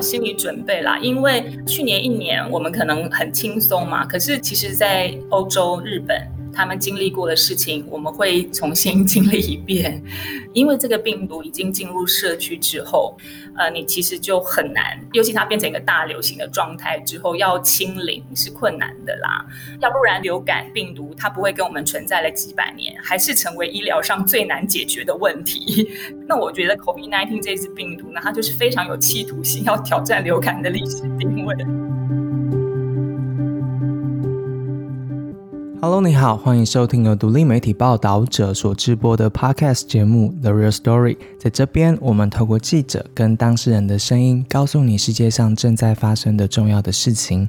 [0.00, 6.35] 心理准备啦，因为去年一年我们可能很轻松嘛，可是其实，在欧洲、日本。
[6.56, 10.02] 他们经历过的事情，我们会重新经历一遍。
[10.54, 13.14] 因为这个病毒已经进入社区之后，
[13.56, 19.44] 呃，你其实就很难，尤其它变成一个大流行的状态之后，要清零是困难的啦。
[19.80, 25.90] 要不然，流感病毒它不会跟我们存在了几百年，还是成为医疗上最难解决的问题。
[26.26, 31.54] 那我觉得 COVID-19 这次病毒呢，它就是非常有企图心，要挑战流感的历史定位。
[35.78, 41.14] Hello，你好，欢迎收听由独立媒体报道者所直播的 Podcast 节目《The Real Story》。
[41.38, 47.48] 在这边，我们透过记者跟当事人的声音，告诉你世界上正在发生的重要的事情。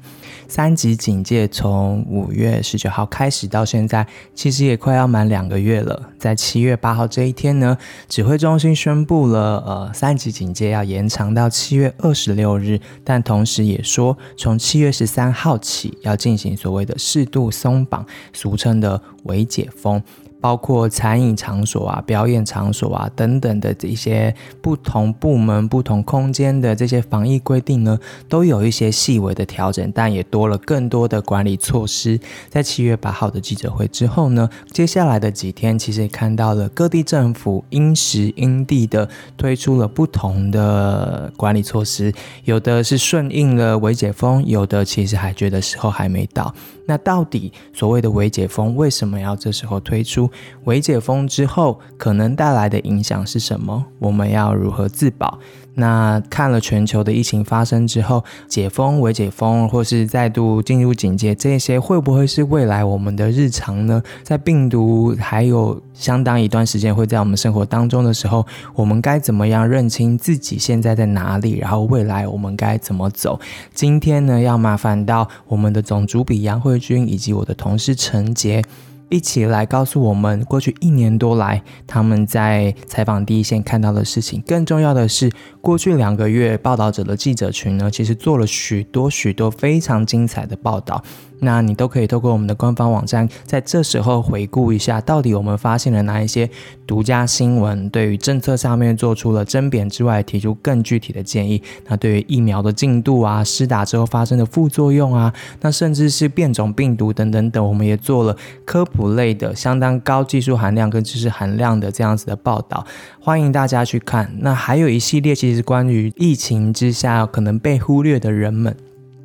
[0.50, 6.10] 三级警戒从五月十九号开始到现在，其实也快要满两个月了。
[6.18, 18.06] 在七月八号这一天呢，指挥中心宣布了，呃，三级警戒要延长到七月二十六日，但同时也说，从七月十三号起要进行所谓的适度松绑。
[18.34, 20.02] 俗称的“伪解封”。
[20.40, 32.20] 包括餐饮场所啊、表演场所啊等等的这些不同部门、不同空间的这些防疫规定呢，都有一些细微的调整，但也多了更多的管理措施。
[32.50, 42.14] 在七月八号的记者会之后呢，接下来的几天，其实也看到了各地政府因时因地的推出了不同的管理措施，
[42.44, 46.54] 有的是顺应了微解封，有的其实还觉得时候还没到。
[46.88, 50.28] 那到底所谓的微解封为什么要这时候推出？
[50.64, 53.86] 微解封之后可能带来的影响是什么？
[54.00, 55.38] 我们要如何自保？
[55.80, 64.02] 那看了全球的疫情发生之后，解封、微解封，或是再度进入警戒，这些会不会是未来我们的日常呢？
[64.24, 71.60] 在病毒还有相当一段时间会在我们生活当中的时候，我们该怎么样认清自己现在在哪里？
[71.60, 73.40] 然后未来我们该怎么走？
[73.76, 78.64] 今天呢，要麻烦到我们的总主笔杨慧君以及我的同事陈杰。
[79.10, 84.42] 一起来告诉我们，过去一年多来，他们在采访第一线看到的事情。
[84.46, 85.32] 更重要的是，
[85.62, 91.02] 过去两个月，报道者的记者群呢，其实做了许多许多非常精彩的报道。
[91.40, 96.50] 那你都可以透过我们的官方网站，在这时候回顾一下，到底我们发现了哪一些
[96.88, 101.62] 独家新闻，对于政策上面做出了甄别之外，提出更具体的建议。
[101.88, 105.32] 那对于疫苗的进度啊，施打之后发生的副作用啊，
[105.62, 112.88] 那甚至是变种病毒等等等，我们也做了科普类的相当高技术含量跟知识含量的这样子的报道，
[113.20, 114.32] 欢迎大家去看。
[114.40, 118.74] 那还有一系列其实关于疫情之下可能被忽略的人们。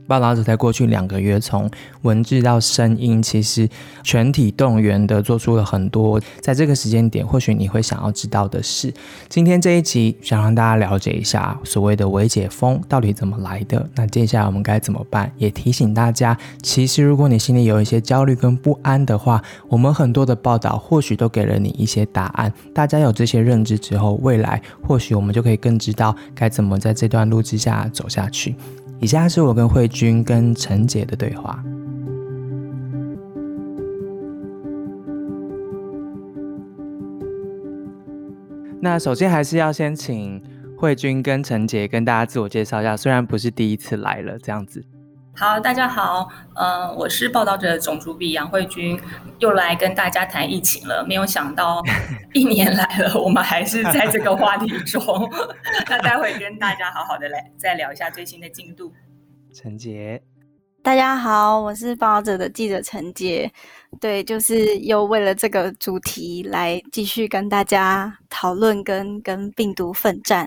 [0.07, 1.71] 报道者在过去两个月，从
[2.03, 3.69] 文字到声音，其实
[4.03, 6.21] 全体动员的做出了很多。
[6.41, 8.93] 在这个时间点，或许你会想要知道的是，
[9.29, 13.89] 今天这一集想让大家了解一下所谓的“微解封”到底怎么来的。
[13.95, 15.33] 那接下来我们该怎么办？
[15.39, 22.53] 也提醒大家，其实如果你心里有一些焦虑跟不安的话，我们很多的报道或许都给了你一些答案。
[22.75, 28.55] 大家有这些认知之后，未来或许我们就可以更知道该怎么在这段路之下走下去。
[29.03, 31.61] 以下是我跟慧君跟陈杰的对话。
[38.81, 40.41] 那首先还是要先请
[40.77, 44.85] 慧君跟陈杰跟大家自我介绍一下，虽然不是第一次来了，这样子。
[45.35, 49.01] 好，大家好，嗯，我是报道者总主笔杨慧君，
[49.39, 51.05] 又来跟大家谈疫情了。
[51.09, 51.83] 没有想到
[52.35, 55.03] 一年来了，我们还是在这个话题中。
[55.89, 58.93] 那待会跟大家好好的来再聊一下最新的进度。
[59.55, 60.23] 陈杰，
[60.83, 63.51] 大家好，我是报道者的记者陈杰。
[64.01, 70.47] 对，就是又为了这个主题来继续跟大家讨论，跟跟病毒奋战。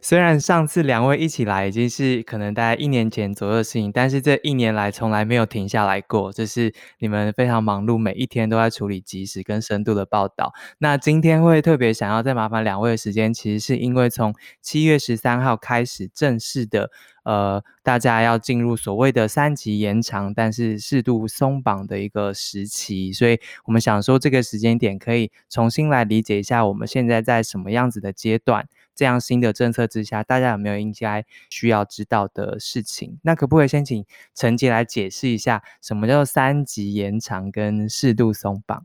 [0.00, 6.32] 虽然上次两位一起来已经是可能大概一年前左右的事情，但是这一年来从来没有停下来过。
[6.32, 10.52] 这是你们非常忙碌，每一天都在处理及时跟深度的报道。
[10.78, 16.90] 那今天会特别想要再麻烦两位的时间，其实是因为从七月十三号开始正式的，
[17.24, 28.68] 呃，大家要进入所谓的三级延长，但是适度松绑的一个时期，所以我们想说这个时间点可以重新来理解一下我们现在在什么样子的阶段。
[28.96, 33.18] 这样新的政策之下，大家有没有应该需要知道的事情？
[33.22, 34.04] 那可不可以先请
[34.34, 38.84] 陈杰来解释一下，什么叫做三级延长跟适度松绑？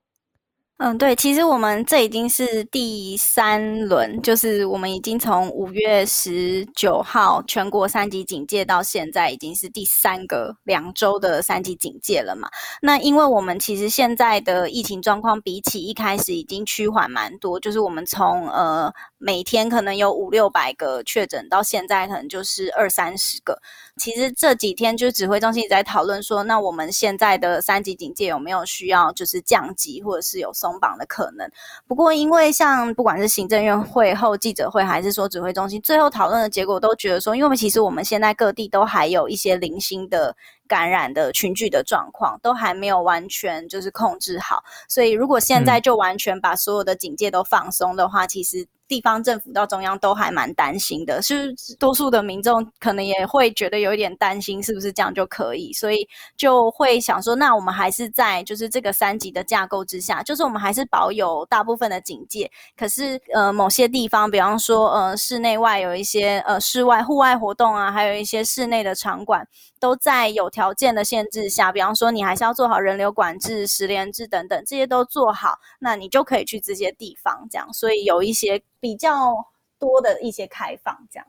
[0.84, 12.50] 嗯，对，其实我们这已经是第三轮，就是我们已经从五月十九号全国三级警戒到现在，已经是第三个两周的三级警戒了嘛。
[12.82, 23.62] 那因为我们其实现在的疫情状况比起一开始已经趋缓蛮多，就是我们从呃每天可能有五六百个确诊，到现在可能就是二三十个。
[24.02, 31.48] 其实这几天就指挥中心在讨论说，那我们现在的三级警戒有没有需要就是降级，或者是有松绑的可能？
[31.86, 40.36] 不过因为像不管是行政院会后记者会，还是说指挥中心最后讨论的结果，都觉得说，因为其实我们现在各地都还有一些零星的
[40.68, 48.66] 感染的群聚的状况，都还没有完全就是控制好，所以如果现在就完全把所有的警戒都放松的话，其实。
[48.92, 55.72] 地方政府到中央都还蛮担心的，是多数的民众可能也会觉得有一点担心，是不是这样就可以？
[55.72, 56.06] 所以
[56.36, 62.52] 就会想说，那我们还是在就是这个三级的架构之下，就是我们还是保有大部分的警戒。
[62.76, 69.48] 可是呃，某些地方，比方说呃，室内外有一些呃室外户外活动啊，还有一些室内的场馆。
[69.82, 77.48] 都在有条件的限制下，比方说你还是要做好人流管制、十连制等等，这些都做好，那你就可以去这些地方。
[77.50, 79.34] 这样，所以有一些比较
[79.80, 80.96] 多的一些开放。
[81.12, 81.26] 这样，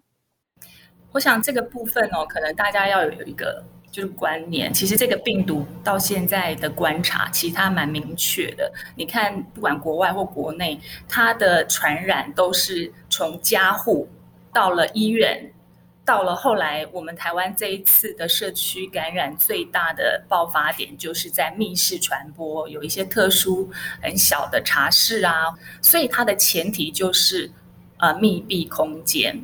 [1.12, 8.70] 我想这个部分哦，可能大家要有一个就是观念，其实这个病毒到现在的观察，其实它蛮明确的。
[8.96, 10.78] 你看，不管国外或国内，
[11.08, 14.06] 它的传染都是从家户
[14.52, 15.51] 到了医院。
[16.04, 23.70] 到了后来，我们台湾这一次的社区感染最大的爆发点，就是在密室传播，有一些特殊
[24.00, 27.50] 很小的茶室啊，所以它的前提就是
[27.98, 29.40] 呃密闭空间。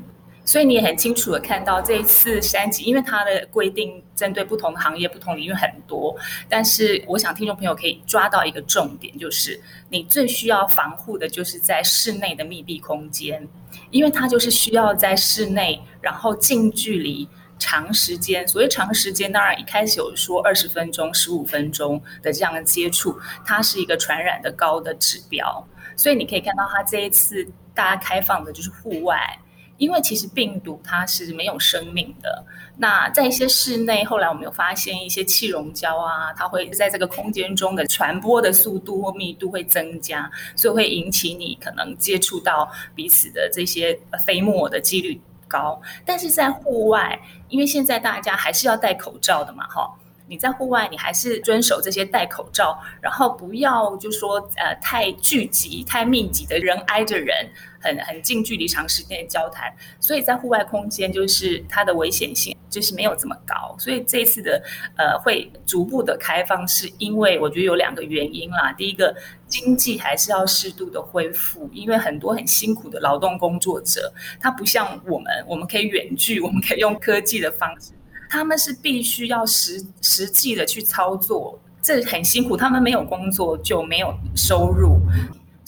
[0.48, 6.16] 所以你也很清楚的看到这一次三级，因为它的规定针对不同行业、不同领域很多，
[6.48, 9.60] 但是我想听众朋友可以抓到一个重点，就是
[9.90, 13.46] 你最需要防护的就是在室内的密闭空间，
[13.90, 17.28] 因为它就是需要在室内，然后近距离、
[17.58, 18.48] 长时间。
[18.48, 23.14] 所谓长时间，当然一开始有说二十分钟、十五分钟的这样的接触，
[23.44, 25.62] 它是一个传染的高的指标。
[25.94, 29.38] 所以你可以看到，它这一次大家开放的就是户外。
[29.78, 32.44] 因为其实病毒它是没有生命的，
[32.76, 45.80] 那在一些室内，后来我们有发现一些气溶胶啊，它会在这个空间中的传播的速度或密度会增加，所以会引起你可能接触到彼此的这些飞沫的几率高。
[46.04, 49.88] 但是在户外，因为现在大家还是要戴口罩的嘛，哈。
[50.28, 57.34] 你在户外，你还是遵守这些戴口罩，然后不要就说呃太聚集、太密集的人挨着人，
[57.80, 59.74] 很很近距离、长时间的交谈。
[59.98, 63.74] 所以在户外空间，就是它的危险性就是没有这么高。
[63.78, 64.62] 所以这次的
[64.96, 68.72] 呃会逐步的开放，是因为我觉得有两个原因啦。
[68.72, 69.14] 第一个，
[69.46, 77.92] 经济还是要适度的恢复，因为很多很辛苦的劳动工作者，他不像我们，我们可以远距，我们可以用科技的方式。
[78.28, 82.56] 他们是必须要实实际的去操作，这很辛苦。
[82.56, 85.00] 他们没有工作就没有收入。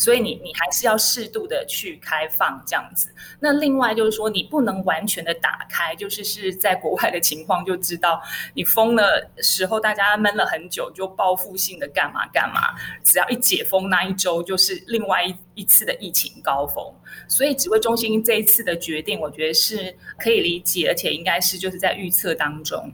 [0.01, 3.11] 所以你你还是要适度的去开放这样子。
[3.39, 8.19] 那另外就是说，你不能完全的打开，就是是在国外的情况就知道，
[8.55, 12.75] 你封了时候，大家闷了很久，就报复性的干嘛干嘛。
[13.05, 16.83] 只要一解封那一周，就是另外一一次的疫情高峰。
[17.29, 22.91] 所以指挥中心这一次的决定，我觉得是可以理解，而且应该是就是在预测当中。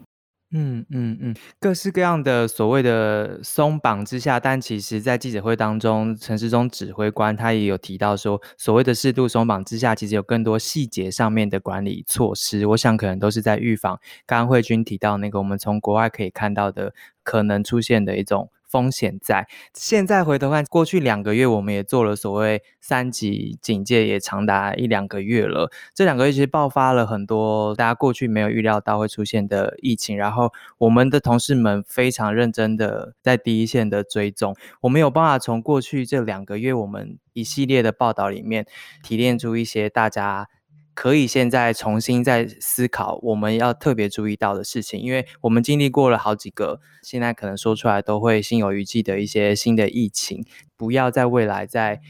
[0.59, 12.65] 嗯嗯嗯，各式各样的所谓的松绑之下，但其实，在记者会当中，陈世忠指挥官他也有提到说，所谓的适度松绑之下，其实有更多细节上面的管理措施。
[12.69, 18.51] 我想，可能都是在预防刚刚慧君提到那个我们从国外可以看到的可能出现的一种。
[18.77, 25.71] 风险在现在回头看，过去两个月我们也做了所谓三级警戒，也长达一两个月了。
[25.95, 34.55] 这两个月其实爆发了很多大家过去没有预料到会出现的疫情，然后我们的同事们非常认真的在第一线的追踪。
[34.83, 38.67] 我们有办法从过去这两个月我们一系列的报道里面
[39.03, 40.51] 提炼出一些大家。
[40.97, 52.01] 可以现在重新再思考我们要特别注意到的事情，因为我们经历过了好几个，现在可能说出来都会心有余悸的一些新的疫情，不要在未来再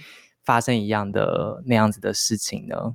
[0.45, 2.95] 发生一样的那样子的事情呢？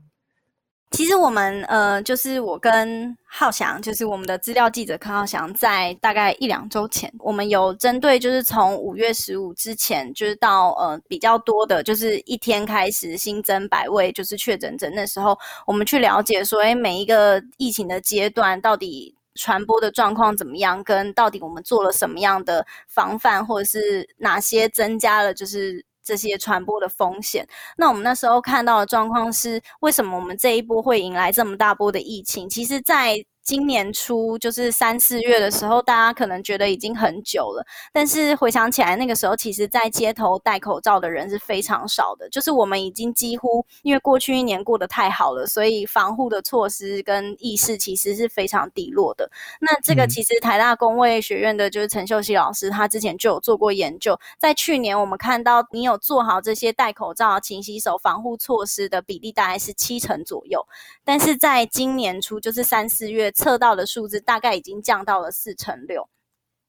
[0.92, 25.86] 其实我们呃，就是我跟浩翔，就是我们的资料记者柯浩翔，在大概一两周前，我们有针对就是从五月十五之前，就是到呃比较多的，就是一天开始新增百位就是确诊者，那时候我们去了解说，哎，每一个疫情的阶段到底传播的状况怎么样，跟到底我们做了什么样的防范，或者是哪些增加了就是。
[26.04, 27.48] 这些传播的风险。
[27.78, 32.50] 那我们那时候看到的状况是，为什么我们这一波会迎来这么大波的疫情？
[32.50, 42.30] 其实，在今年初就是三四月的时候，大家可能觉得已经很久了，但是回想起来，那个时候其实，在街头戴口罩的人是非常少的。
[42.30, 49.30] 就是我们已经几乎，因为过去一年过得太好了，所以防护的措施跟意识其实是非常低落的。
[49.60, 60.66] 那这个其实台大工卫学院的就是陈秀熙老师，他之前就有做过研究，在去年我们看到你有做好这些戴口罩、勤洗手防护措施的比例大概是七成左右，
[61.04, 63.30] 但是在今年初，就是三四月。
[63.42, 66.08] 测到的数字大概已经降到了四成六，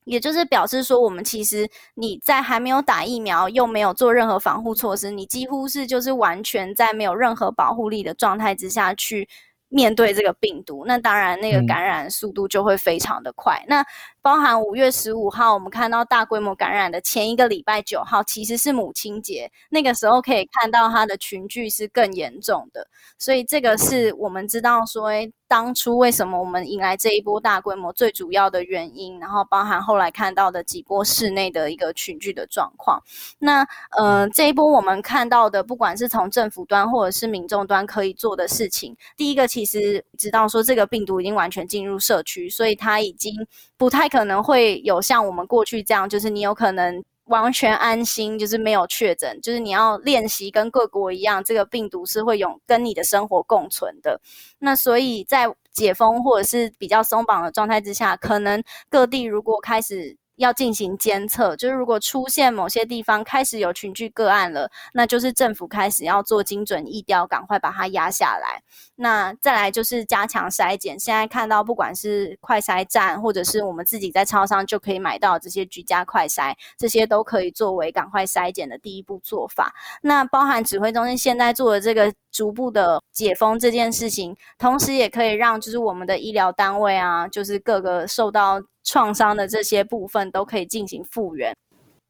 [0.04, 9.28] 也就是表示说，我们其实你在还没有打疫苗，又没有做任何防护措施，你几乎是就是完全在没有任何保护力的状态之下去
[9.68, 13.62] 面对这个病毒，那当然那个感染速度就会非常的快。
[13.68, 13.84] 那
[14.22, 22.86] 包含五月十五号，我们看到大规模感染的前一个礼拜九号，其实是母亲节，那个时候可以看到它的群聚是更严重的，
[23.18, 25.10] 所以这个是我们知道说，
[25.48, 33.02] 当初为什么我们迎来这一波大规模最主要的原因，然后包含后来看到的几波室内的一个群聚的状况。
[33.40, 33.66] 那
[33.98, 43.34] 呃，这一波我们看到的，不管是从政府端或者是民众端可以做的事情，第一个其实知道说这个病毒已经完全进入社区，所以它已经
[43.76, 44.11] 不太。
[44.12, 54.20] 可能会有像我们过去这样，就是你有可能完全安心，就是没有确诊，就是你要练习跟各国一样，这个病毒是会有跟你的生活共存的。
[54.58, 60.18] 那所以在解封或者是比较松绑的状态之下，可能各地如果开始。
[60.42, 68.62] 要进行监测，就是如果出现某些地方开始有群聚个案了，那就是政府开始要做精准疫调，赶快把它压下来。
[68.96, 79.72] 那再来就是加强筛检，现在看到不管是快筛站，或者是我们自己在超商就可以买到这些居家快筛，这些都可以作为赶快筛检的第一步做法。
[80.02, 88.60] 那包含指挥中心现在做的这个逐步的解封这件事情，同时也可以让就是我们的医疗单位啊，就是各个受到。
[88.84, 91.54] 创伤的这些部分都可以进行复原。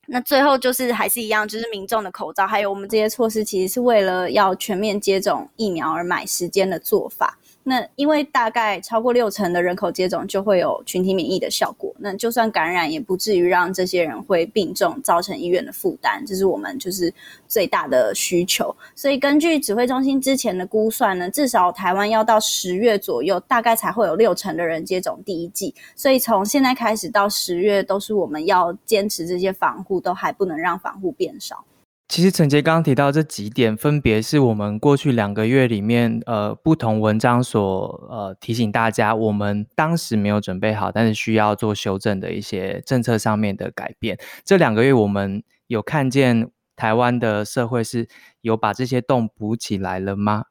[0.06, 7.38] 那最后就是还是一样，就是民众的口罩，还有我们这些措施，其实是为了要全面接种疫苗而买时间的做法。
[7.64, 17.12] 那因为大概超过六成的人口接种就会有群体免疫的效果，那就算感染也不至于让这些人会病重，造成医院的负担，这是我们就是
[17.46, 18.74] 最大的需求。
[18.96, 25.72] 所以根据指挥中心之前的估算呢，至少台湾要到十月左右，大概才会有六成的人接种第一剂。
[25.94, 31.64] 所以从现在开始到十月，都是我们要坚持这些防护，都还不能让防护变少。
[32.12, 44.18] 其实陈杰刚刚提到这几点，分别是我们过去两个月里面，呃，不同文章所呃提醒大家，我们当时没有准备好，但是需要做修正的一些政策上面的改变。
[44.44, 48.06] 这两个月我们有看见台湾的社会是
[48.42, 50.44] 有把这些洞补起来了吗？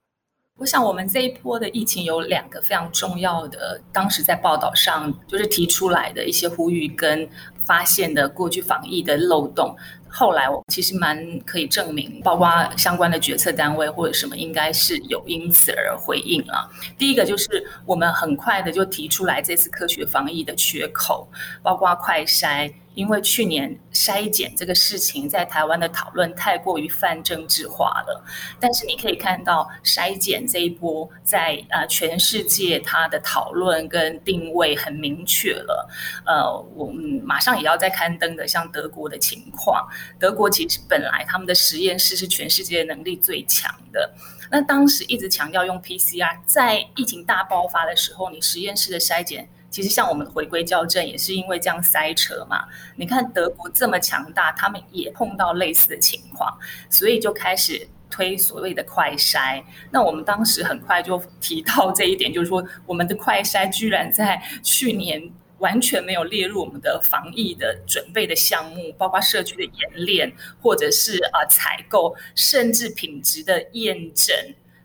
[0.58, 7.30] 我想我们这一波的疫情有两个非常重要的，当时在报道上就是提出来的一些呼吁跟
[7.64, 9.76] 发现的过去防疫的漏洞。
[10.12, 16.70] 后来我其实蛮可以证明，包括相关的决策单位或者什么，应该是有因此而回应了。
[16.98, 21.28] 第一个就是我们很快的就提出来这次科学防疫的缺口，
[21.64, 22.72] 包括快筛。
[22.94, 28.24] 因为去年筛检这个事情在台湾的讨论太过于泛政治化了，
[28.60, 35.90] 但是你可以看到筛检这一波在呃全世界它的讨论跟定位很明确了。
[36.26, 39.88] 呃，我们马上也要再刊登的，像德国的情况，
[40.20, 44.14] 德国其实本来他们的实验室是全世界能力最强的，
[44.50, 49.48] 那当时一直强调用 PCR，在疫情大爆发的时候，你实验室的筛检。
[49.72, 52.68] 其实像我们回归校正也是因为这样塞车嘛。
[52.98, 56.56] 你看德国这么强大，他们也碰到类似的情况，
[56.90, 59.64] 所以就开始推所谓的快筛。
[59.90, 74.36] 那我们当时很快就提到这一点，就是说我们的快筛居然在去年完全没有列入我们的防疫的准备的项目，包括社区的演练，或者是啊采购，甚至品质的验证。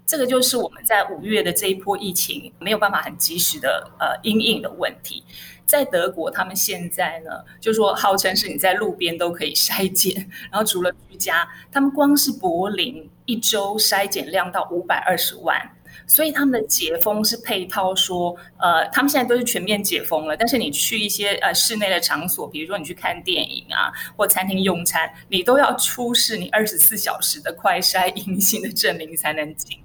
[0.06, 5.24] 这个就是我们在五月的这一波疫情没有办法很及时的呃应应的问题。
[5.66, 10.14] 在德国，他们现在呢，就说号称是你在路边都可以筛检，
[10.48, 15.60] 然后除了居家，他们光是柏林一周筛检量到五百二十万，
[16.06, 29.76] 所以他们的解封是配套说，呃，他们现在都是全面解封了，但是你去一些呃室内的场所，比如说你去看电影啊，或餐厅用餐，你都要出示你二十四小时的快筛阴性的证明才能进。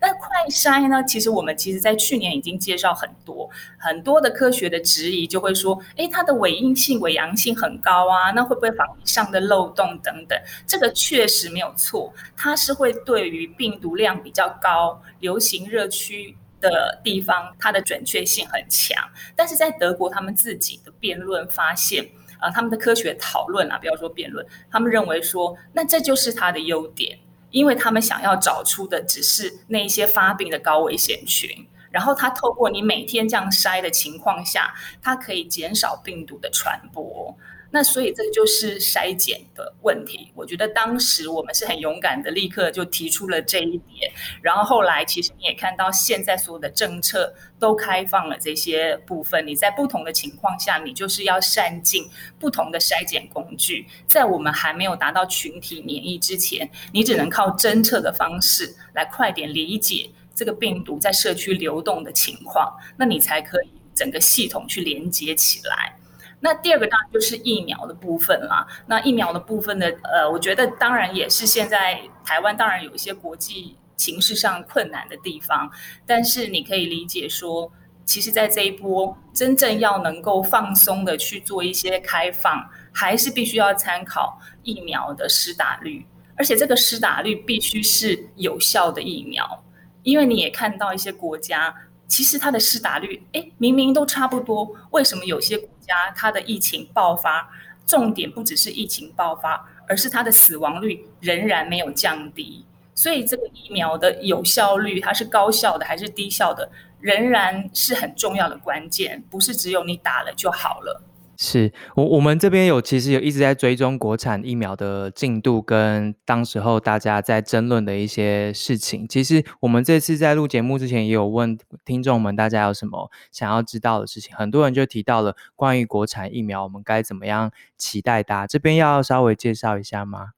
[0.00, 1.02] 那快筛呢？
[1.04, 10.38] 其实我们其实在去年已经介绍很多很多的科学的质疑，就会说，哎，它的伪阴性、伪阳性很高啊，那会不会防疫上的漏洞等等？
[10.66, 18.96] 这个确实没有错，它是会对于病毒量比较高、流行热区的地方，它的准确性很强。
[19.36, 27.18] 但是在德国，他们自己的辩论发现，啊，他们的科学讨论啊，不要说辩论，他们认为说，那这就是它的优点。
[27.54, 31.48] 因为他们想要找出的只是那些发病的高危险群，
[31.92, 37.32] 然后他透过你每天这样筛的情况下，它可以减少病毒的传播。
[37.74, 40.30] 那所以这就是筛检的问题。
[40.36, 44.12] 我觉得当时我们是很勇敢的，立刻就提出了这一点。
[44.40, 49.44] 然后后来其实你也看到，现在所有的政策都开放了这些部分。
[49.44, 53.88] 你在不同的情况下，你就是要善尽不同的筛检工具。
[54.06, 65.96] 在我们还没有达到群体免疫之前，你只能靠侦测的方式来快点理解这个病毒在社区流动的情况，那你才可以整个系统去连接起来。
[66.44, 68.66] 那第二个当然就是疫苗的部分啦。
[68.86, 75.70] 那疫苗的部分呢，呃，我觉得当然也是现在台湾当然有一些国际形势上困难的地方，
[76.04, 77.72] 但是你可以理解说，
[78.04, 86.04] 其实，在这一波真正要能够放松的去做一些开放，还是必须要参考疫苗的施打率，
[86.36, 89.64] 而且这个施打率必须是有效的疫苗，
[90.02, 91.74] 因为你也看到一些国家。
[92.06, 97.50] 其实它的施打率，哎，明明都差不多，为什么有些国家它的疫情爆发，
[97.86, 102.64] 重点不只是疫情爆发，而是它的死亡率仍然没有降低？
[102.94, 106.70] 所以这个疫苗的有效率，它是高效的还是低效的，
[107.00, 111.02] 仍然是很重要的关键，不是只有你打了就好了。
[111.36, 119.06] 是我我们这边有其实有一直在追踪国产疫苗的进度，跟当时候大家在争论的一些事情。
[119.08, 124.34] 其实我们这次在录节目之前，也有问听众们，大家有什么想要知道的事情。
[124.36, 128.46] 很多人就提到了关于国产疫苗，我们该怎么样期待它？
[128.46, 130.30] 这边要稍微介绍一下吗？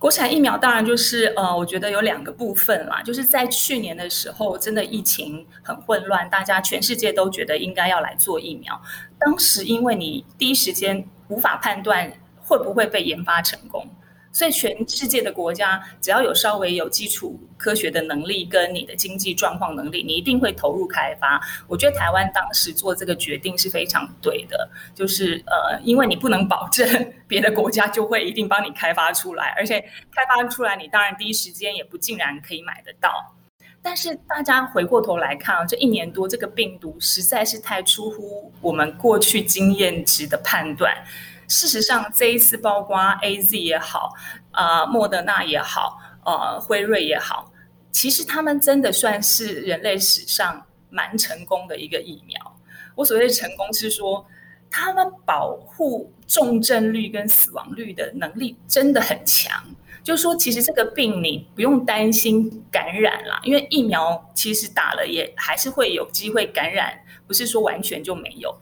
[0.00, 8.80] 国产疫苗当然就是呃，我觉得有两个部分啦，就是在去年的时候，真的疫情很混乱，大家全世界都觉得应该要来做疫苗。
[9.18, 13.86] 当时因为你第一时间无法判断会不会被研发成功。
[14.32, 21.40] 所以，全世界的国家只要有稍微有基础科学的能力跟你的经济状况能力，你一定会投入开发。
[21.66, 26.86] 我觉得台湾当时做这个决定是非常对的，就是呃，因为你不能保证
[27.26, 29.80] 别的国家就会一定帮你开发出来，而且
[30.14, 33.34] 开发出来你当然第一时间也不尽然可以买得到。
[33.82, 40.94] 但是大家回过头来看啊，这一年多这个病毒实在是太出乎我们过去经验值的判断。
[41.50, 44.14] 事实上，这一次包括 A Z 也好，
[44.52, 47.52] 啊，莫德纳也好，呃，辉瑞也好，
[47.90, 52.56] 其实他们真的算是人类史上蛮成功的一个疫苗。
[52.94, 54.24] 我所谓的成功是说，
[54.70, 59.62] 他们保护重症率跟死亡率的能力真的很强。
[60.02, 68.56] 就是说，其实这个病你不用担心感染啦，因为疫苗其实打了也还是会有机会感染，不是说完全就没有。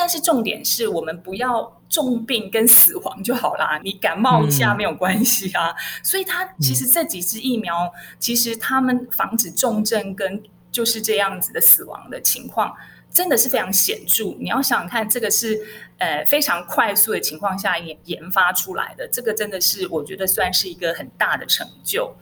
[0.00, 5.74] 但是重点是我们不要重病跟死亡就好啦，你感冒一下没有关系啊。
[6.04, 12.72] 所以它其实这几支疫苗，其实他们防止重症跟就是这样子的死亡的情况，
[13.10, 14.36] 真的是非常显著。
[14.38, 15.60] 你要想想看，这个是
[15.98, 22.14] 呃非常快速的情况下研研发出来的，这个真的是我觉得算是一个很大的成就。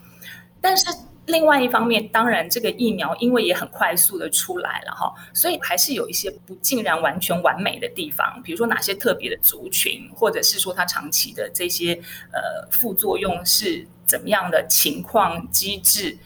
[0.62, 0.86] 但是。
[1.26, 8.40] 另外一方面，当然这个疫苗因为也很快速的出来了哈，所以还是有一些不尽然完全完美的地方。
[8.44, 11.94] 比如说哪些特别的族群，或者是说它长期的这些
[12.32, 16.16] 呃副作用是怎么样的情况机制，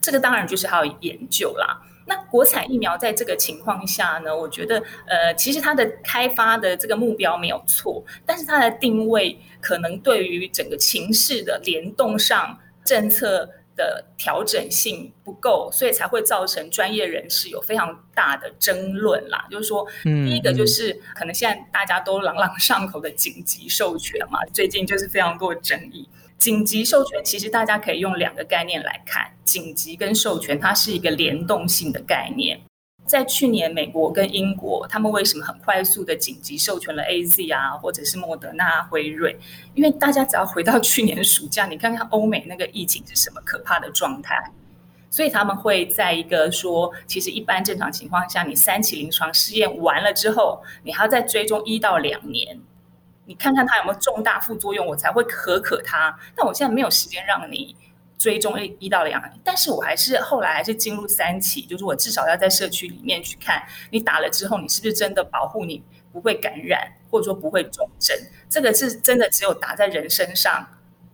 [0.00, 1.82] 这个当然就是还要研究啦。
[2.06, 4.78] 那国产疫苗在这个情况下呢，我觉得
[5.08, 13.50] 呃其实它的开发的这个目标没有错，但是它的定位可能对于整个情势的联动上政策。
[13.76, 19.46] 的调整性不够，所以才会造成专业人士有非常大的争论啦。
[19.50, 26.08] 就是说，第一个就是可能现在大家都朗朗上口的紧急授权嘛，最近就是非常多争议。
[26.38, 32.60] 紧急授权其实大家可以用两个概念来看，紧急跟授权它是一个联动性的概念。
[33.06, 39.38] 在去年，美国跟英国，他们为什么很快速的紧急授权了 A Z 啊，或者是莫德纳、辉瑞？
[39.74, 44.50] 因为大家只要回到去年暑假，你看看欧美那个疫情是什么可怕的状态，
[45.08, 52.58] 所以他们会在一个说，其实一般正常情况下，你三期临床试验完了之后，你还要再追踪一到两年，
[53.24, 56.18] 你看看它有没有重大副作用，我才会可可它。
[56.34, 57.76] 但我现在没有时间让你。
[58.18, 68.16] 追踪一一到两，但是我还是后来还是进入三期，就是我至少要在社区里面去看你打了之后，你是不是真的保护你不会感染，或者说不会重症，
[68.48, 70.66] 这个是真的只有打在人身上。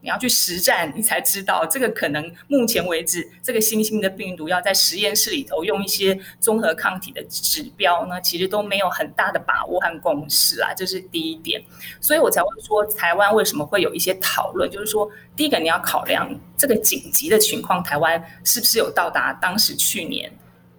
[0.03, 11.63] 你要去实战，你才知道这个可能目前为止，这个新兴的病毒要在实验室里头用一些综合抗体的指标呢，其实都没有很大的把握和共识啊，这是第一点。
[12.01, 20.29] 所以我才会说，台湾为什么会有一些讨论，就是说，第一个你要考量这个紧急的情况，台湾是不是有到达当时去年，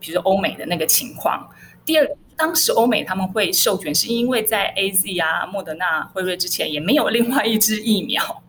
[0.01, 1.49] 比如说欧美的那个情况。
[1.85, 2.05] 第二，
[2.35, 8.42] 当时欧美他们会授权，是因为在 A Z 啊、莫德纳、辉瑞之前也没有另外一支疫苗。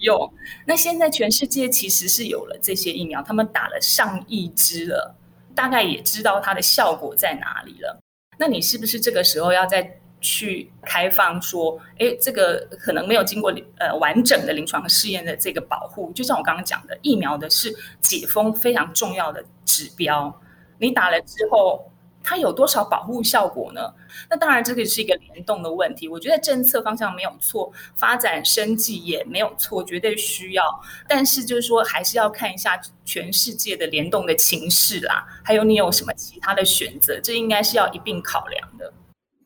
[0.00, 0.32] 用
[0.66, 5.14] 那现在全世界其实是有了这些疫苗，他们打了上亿支了，
[5.54, 7.98] 大概也知道它的效果在哪里了。
[8.38, 16.12] 那你是不是这个时候要再去开放说，哎，这个可能没有经过呃完整的临床试验的这个保护？
[16.12, 20.40] 就像我刚刚讲的，疫苗的是解封非常重要的指标，
[20.78, 21.90] 你打了之后。
[22.28, 23.80] 它有多少保护效果呢？
[24.28, 26.06] 那当然，这个是一个联动的问题。
[26.06, 30.62] 我觉得政策方向没有错，发展生计也没有错，绝对需要。
[31.08, 38.92] 但是就是说，还是要看一下全世界的联动的情势啦，还有你有什么其他的选择，这应该是要一并考量的。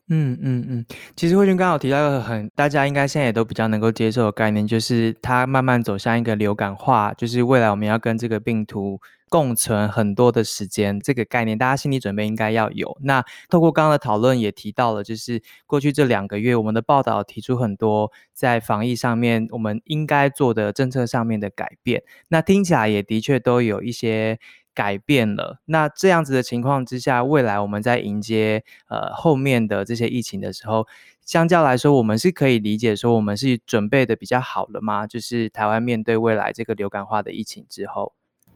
[0.09, 8.99] 嗯嗯嗯，其实慧君刚好提到一个很大家应该现在也都比较能够接受的概念，就是它慢慢走向一个流感化，就是未来我们要跟这个病毒。
[9.33, 12.95] 共存很多的时间，这个概念大家心理准备应该要有。
[13.01, 22.03] 那透过刚刚的讨论也提到了，就是过去这两个月我们的报道提出很多在防疫上面我们应该做的政策上面的改变。
[22.27, 24.37] 那听起来也的确都有一些
[24.75, 25.59] 改变了。
[25.65, 30.85] 那这样子的情况之下，未来我们在迎接呃后面的这些疫情的时候，
[31.25, 35.07] 相较来说，我们是可以理解说我们是准备的比较好了吗？
[35.07, 38.13] 就是台湾面对未来这个流感化的疫情之后。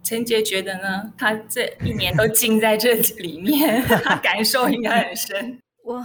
[0.08, 1.04] 陈杰觉得呢？
[1.18, 5.60] 他这一年都浸在这里面， 他感受应该很深。
[5.84, 6.02] 我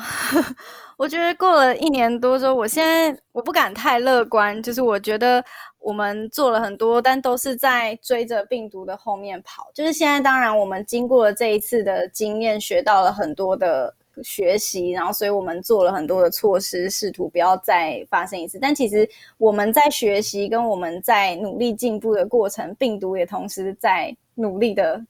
[0.98, 4.60] 我觉得过了一年多之后，我现在我不敢太乐观。
[4.60, 5.44] 就是我觉得
[5.78, 9.70] 我们做了很多，但都是在追着病毒的后面跑。
[9.72, 13.94] 就是现在，当然我们经过了这一次的经验，学到了很多的。
[14.22, 18.58] 学习，然后所以我们做了很多的措施，试图不要再发生一次。
[18.58, 25.00] 但其实我们在学习跟我们在努力进步的过程，病毒也同时在努力的。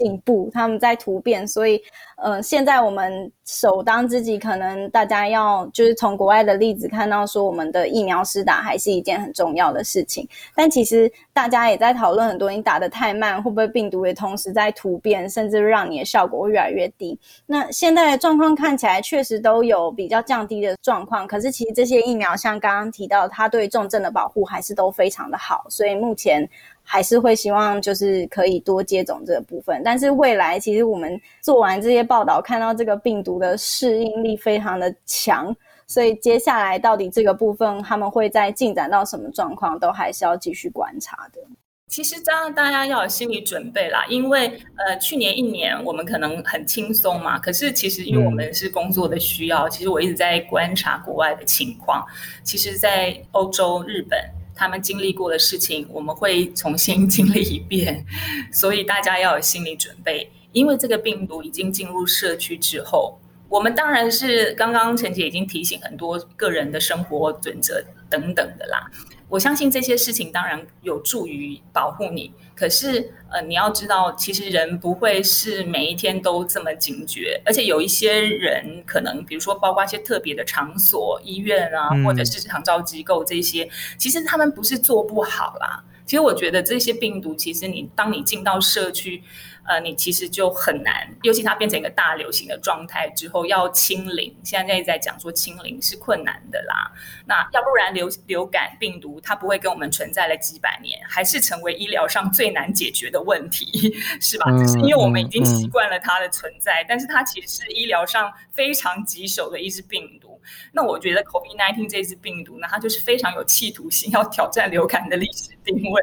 [0.00, 1.78] 进步，他们在突变，所以，
[2.16, 10.26] 呃，现在我们首当之急，可能大家要就是从国外的例子看到，说我们的疫苗施打还是一件很重要的事情。
[10.54, 17.18] 但其实大家也在讨论很多，你打的太慢，会不会病毒也同时在突变，甚至让你的效果会越来越低？
[17.44, 26.48] 那现在的状况看起来确实都有比较降低的状况，可是其实这些疫苗像刚刚提到，它对重症的保护还是都非常的好，所以目前。
[26.92, 35.54] 还是会希望就是可以多接种这个部分，但是未来其实我们做完这些报道，看到这个病毒的适应力非常的强，
[35.86, 41.40] 所以接下来到底这个部分他们会在进展到什么状况，都还是要继续观察的。
[41.86, 52.04] 其实当然大家要有心理准备啦，因为呃去年一年我们可能很轻松嘛，可是其实因为我们是工作的需要，其实我一直在观察国外的情况，
[52.42, 54.18] 其实在欧洲、日本。
[54.60, 58.04] 他们经历过的事情，我们会重新经历一遍，
[58.52, 60.30] 所以大家要有心理准备。
[60.52, 63.18] 因为这个病毒已经进入社区之后，
[63.48, 68.86] 我们当然是刚刚陈姐已经提醒很多个人的生活准则等等的啦。
[69.30, 85.82] 我相信这些事情当然有助于保护你，可是呃，你要知道，其实人不会是每一天都这么警觉，而且有一些人可能，比如说包括一些特别的场所、医院啊，或者是长照机构这些，其实他们不是做不好啦。
[86.04, 89.22] 其实我觉得这些病毒，其实你当你进到社区。
[89.70, 96.90] 呃，你其实就很难，尤其它变成一个大流行的状态之后，要清零，现在在讲说清零是困难的啦。
[97.24, 104.50] 那要不然流流感病毒它不会跟我们存在了几百年，还是成为医疗上最难解决的问题， 是吧？
[104.58, 110.40] 只是因为我们已经习惯了它的存在，但是它其实是医疗上非常棘手的一支病毒。
[110.72, 116.02] 那我觉得 COVID-19 这支病毒呢，它就是非常有企图心，要挑战流感的历史定位。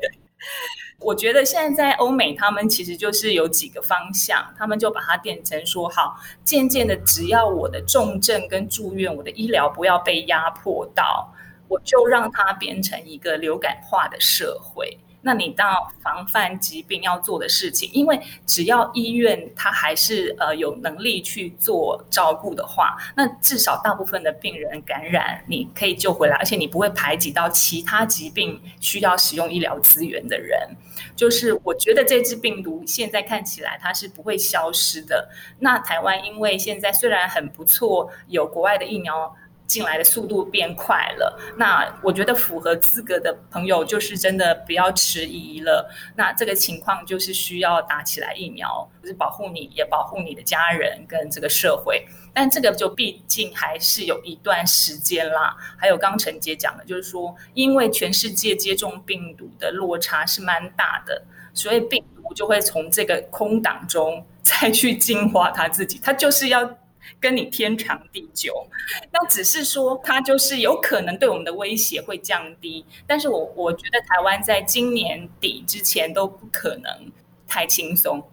[0.99, 11.31] 我觉得现在在欧美，他们其实就是有几个方向，他们就把它变成说好，渐渐的，只要我的重症跟住院，我的医疗不要被压迫到，
[11.67, 14.97] 我就让它变成一个流感化的社会。
[15.21, 30.69] 那你到防范疾病要做的事情，因为只要医院它还是呃有能力去做照顾的话，那至少大部分的病人感染你可以救回来，而且你不会排挤到其他疾病需要使用医疗资源的人。
[31.15, 35.27] 就是我觉得这支病毒现在看起来它是不会消失的。
[35.60, 39.36] 那台湾因为现在虽然很不错，有国外的疫苗。
[39.67, 45.93] 进来的速度变快了，那我觉得符合资格的朋友就是真的不要迟疑了。
[46.15, 52.08] 那这个情况就是需要打起来疫苗，就是保护你也保护你的家人跟这个社会。
[52.34, 55.53] 但这个就毕竟还是有一段时间啦。
[55.77, 61.21] 还有刚陈杰讲的，就是说因为全世界接种病毒的落差是蛮大的，
[61.53, 66.77] 所以病毒就会从这个空档中再去进化它自己，它就是要。
[67.19, 68.67] 跟你天长地久，
[69.11, 77.11] 那只是说它就是有可能对我们的威胁会降低，但是我我觉得台湾在今年底之前都不可能
[77.47, 78.23] 太轻松。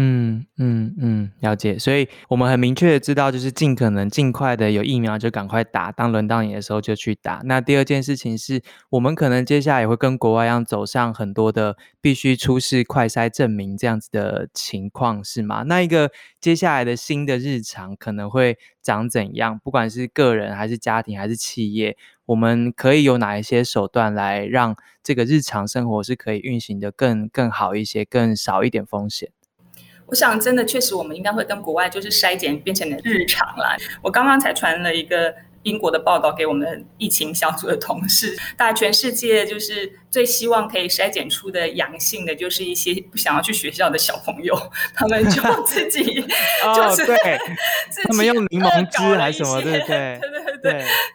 [0.00, 1.76] 嗯嗯嗯，了解。
[1.76, 7.40] 所以我们很明确的知道，就是尽可能尽快的有疫苗就赶快打，当轮到你的时候就去打。
[7.44, 15.64] 那第二件事情是我们可能接下来也会跟国外一样走上很多的必须出示快筛证明这样子的情况，是吗？
[15.64, 19.58] 那一个接下来的新的日常可能会长怎样？
[19.64, 29.28] 不管是个人还是家庭还是企业，我们可以有哪一些手段来让这个日常生活是可以运行的更更好一些，更少一点风险？
[30.08, 33.76] 我想，真的确实，我们应该会跟国外就是筛检变成的日常啦。
[34.02, 35.34] 我刚刚才传了一个。
[35.64, 44.56] 英国的报道给我们疫情小组的同事，大家全世界就是最希望可以筛检出的阳性的，就是一些不想要去学校的小朋友，
[44.94, 46.04] 他们就自己
[46.74, 47.38] 就是对，
[48.04, 49.80] 他们用柠檬汁还是什么， 对对
[50.20, 50.47] 对对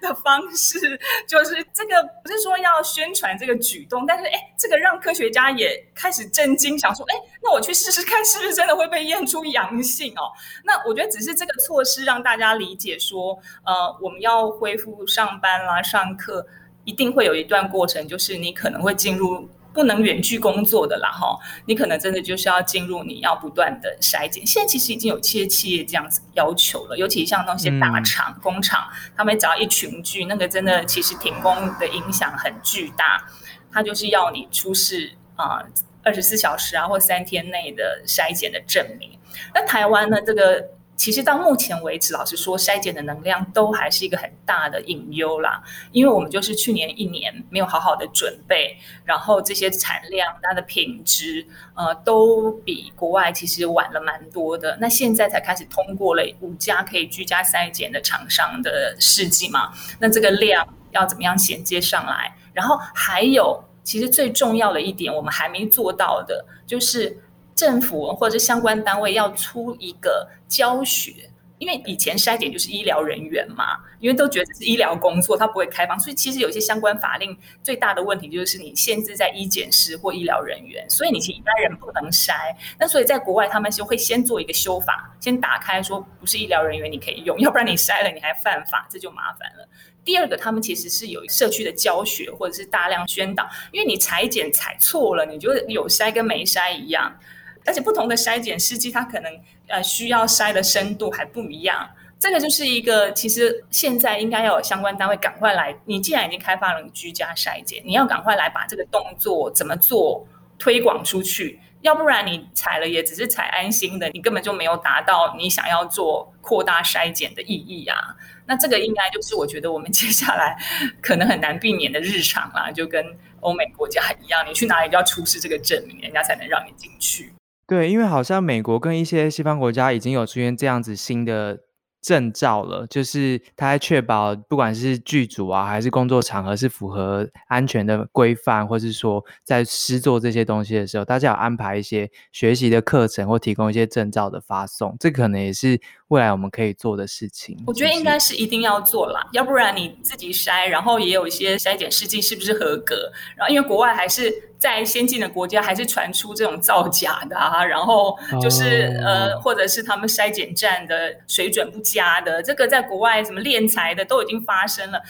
[0.01, 10.33] 的方式，就是这个不是说要宣传这个举动，但是哎，这个让科学家也开始震惊，想说哎，那我去试试看，是不是真的会被验出阳性哦？
[10.65, 14.23] 那我觉得只是这个措施让大家理解说，呃，我们。
[14.23, 16.47] 要恢复上班啦，上课
[16.85, 24.45] 一定会有一段过程，就是你可能会进入不能远距工作的啦，哈，你可能真的就是要进入你要不断的筛检。
[24.45, 33.25] 现在其实已经有些企业这样子要求了，尤其像那些大厂、工厂，他们只要一群聚，那个真的其实停工的影响很巨大。
[33.71, 35.63] 他就是要你出示啊
[36.03, 39.17] 二十四小时啊或三天内的筛检的证明。
[39.55, 40.69] 那台湾呢，这个。
[40.95, 45.61] 其实到目前为止，老实说，筛检的能量都还是一个很大的隐忧啦。
[45.91, 54.77] 因为我们就是去年一年没有好好的准备，然后这些产量、它的品质，呃，都比国外其实晚了蛮多的。
[54.79, 59.73] 那现在才开始通过了五家可以居家筛检的厂商的试剂嘛？
[59.99, 62.33] 那这个量要怎么样衔接上来？
[62.53, 67.19] 然后还有，其实最重要的一点，我们还没做到的，就是。
[67.55, 82.33] 政府或者是相关单位要出一个教学，因为以前筛检就是医疗人员嘛，因为都觉得是医疗工作，它不会开放，所以其实有些相关法令最大的问题就是你限制在医检师或医疗人员，所以你其一般人不能筛。
[82.77, 89.67] 那所以在国外，他们就会先做一个修法，先打开说不是医疗人员你可以用，要不然你筛了你还犯法，这就麻烦了。
[90.03, 97.15] 第二个，他们其实是有社区的教学或者是大量宣导，因为你裁剪裁错了，你就有筛跟没筛一样。
[97.65, 99.31] 而且不同的筛检试剂，它可能
[99.67, 101.89] 呃需要筛的深度还不一样。
[102.19, 105.75] 这个就是一个，其实现在应该要有相关单位赶快来。
[105.83, 110.25] 你既然已经开发了居家筛检，你要赶快来把这个动作怎么做
[110.57, 118.15] 推广出去，要不然你采了也只是采安心的，你根本就没有达到你想要做扩大筛检的意义啊。
[118.45, 120.57] 那这个应该就是我觉得我们接下来
[121.01, 123.05] 可能很难避免的日常啦，就跟
[123.41, 127.33] 欧美国家一样，你去哪里都要出示这个证明，人家才能让你进去。
[127.73, 131.57] 对，因为好像美国跟一些西方国家已经有出现这样子新的
[132.03, 145.81] 证照了，就是它在确保不管是剧组啊，还是工作场合是符合安全的规范，或是说在施做这些东西的时候，大家有安排一些学习的课程或提供一些证照的发送，这可能也是。
[146.09, 154.31] 未来我们可以做的事情，我觉得应该是一定要做啦，要不然你自己筛，然后也有一些筛检试剂是不是合格，然后因为国外还是
[154.63, 165.01] 在先进的国家，还是传出这种造假的啊，然后就是呃，或者是他们筛检站的水准不佳的，这个在国外什么炼材的都已经发生了。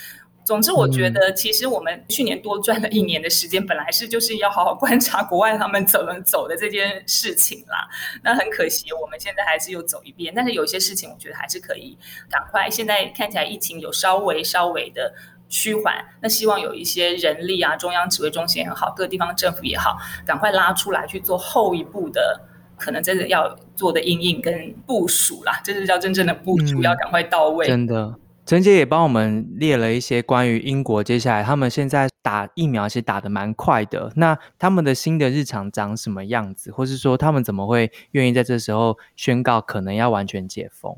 [0.43, 7.87] 总之，我觉得其实我们去年多赚了一年的时间，本来是就是要好好观察国外他们怎么走的这件事情啦。
[8.23, 10.33] 那很可惜，我们现在还是又走一遍。
[10.35, 11.97] 但是有些事情，我觉得还是可以
[12.29, 12.69] 赶快。
[12.69, 15.13] 现在看起来疫情有稍微稍微的
[15.49, 22.41] 趋缓，那希望有一些人力啊，中央指挥中心也好，各地方政府也好，赶快拉出来去做后一步的，
[22.77, 27.67] 可能真的要做的应应跟部署啦，这是叫真正的部署，要赶快到位。
[27.67, 40.97] 真的，陈姐也帮我们列了一些关于英国接下来他们现在打疫苗其实打的蛮快的，那他们的新的日常长什么样子，或是说他们怎么会愿意在这时候宣告可能要完全解封？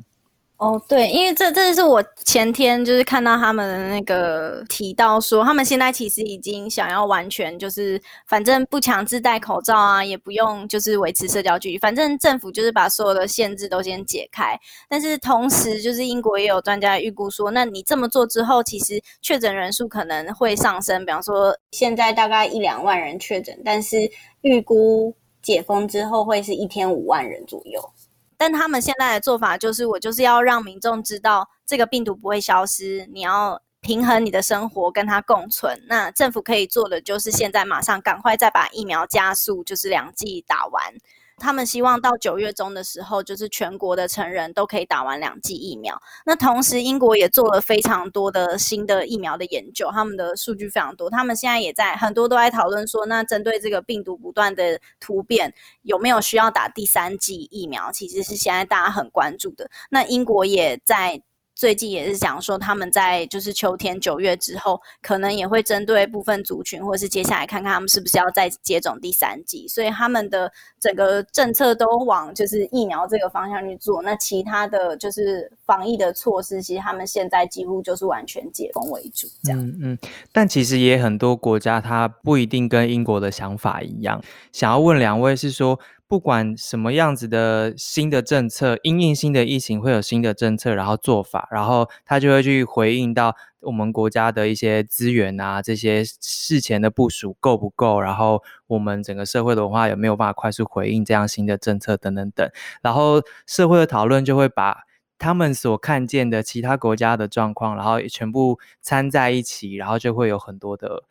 [0.57, 14.57] 哦，对，因为这这是我前天就是看到他们的那个提到说，他们现在其实已经想要完全就是反正不强制戴口罩啊，也不用就是维持社交距离，反正政府就是把所有的限制都先解开。
[14.87, 27.91] 但是同时，就是英国也有专家预估说，那你这么做之后，其实确诊人数可能会上升，比方说现在大概一两万人确诊，但是预估解封之后会是一天五万人左右。
[28.37, 35.79] 但他们现在的做法就是，我就是要让民众知道这个病毒不会消失，你要平衡你的生活，跟它共存。
[35.87, 40.93] 那政府可以做的就是现在马上赶快再把疫苗加速，就是两剂打完。
[41.37, 46.01] 他们希望到九月中的时候，就是全国的成人都可以打完两剂疫苗。
[46.25, 51.09] 那同时，英国也做了非常多的新的疫苗的研究，他们的数据非常多。
[51.09, 57.91] 他们现在也在很多都在讨论说，那针对这个病毒不断的突变，有没有需要打第三剂疫苗？
[57.91, 59.69] 其实是现在大家很关注的。
[59.89, 61.21] 那英国也在。
[61.55, 69.65] 最近也是讲说，他们在就是秋天九月之后，可能也会针对部分族群，或是接下来看看他们是不是要再接种第三剂。
[69.67, 74.01] 所以他们的整个政策都往就是疫苗这个方向去做。
[74.01, 79.25] 那其他的就是防疫的措施，其实他们现在几乎就是完全解封为主。
[79.41, 79.97] 这样，嗯嗯。
[80.33, 84.21] 但其实也很多国家，它不一定跟英国的想法一样。
[84.51, 85.79] 想要问两位是说。
[86.07, 102.47] 不管什么样子的新的政策，因应新的疫情会有新的政策，然后做法，然后他就会去回应到我们国家的一些资源啊，这些事前的部署够不够，然后我们整个社会的文化有没有办法快速回应这样新的政策等等等，
[102.83, 104.83] 然后社会的讨论就会把
[105.17, 111.03] 他们所看见的其他国家的状况，然后也全部掺在一起，然后就会有很多的。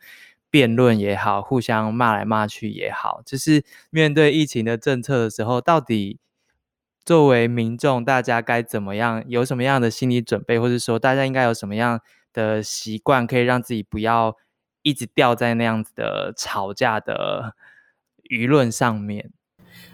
[0.55, 6.17] 辩论也好，互相骂来骂去也好，就是面对疫情的政策的时候，到底
[7.03, 11.99] 作为民众，大家该怎么样，有什么样的心理准备，或者说大家应该有什么样
[12.31, 14.37] 的习惯，可以让自己不要
[14.81, 17.57] 一直掉在那样子的吵架的
[18.29, 19.33] 舆论上面？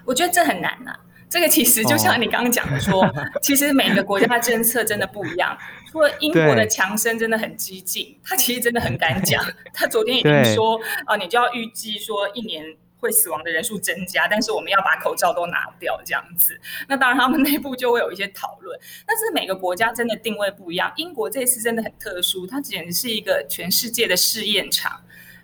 [0.05, 0.95] 我觉得这很难呐。
[1.31, 3.09] 这个其实就像你刚刚讲的，说
[3.41, 5.57] 其实每个国家的政策真的不一样。
[5.89, 9.41] 除了英国的强生真的很激进，他其实真的很敢讲。
[9.73, 12.63] 他昨天已经说啊，你就要预计说一年
[12.97, 16.59] 会死亡的人数增加，但是我们要把口罩都拿掉这样子。
[16.87, 18.77] 那当然他们内部就会有一些讨论。
[19.05, 20.91] 但是每个国家真的定位不一样。
[20.97, 25.01] 英国这次真的很特殊，它简直是一个全世界的试验场。